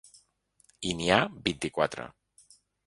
I 0.91 0.95
n’hi 1.01 1.11
ha 1.17 1.21
vint-i-quatre. 1.49 2.11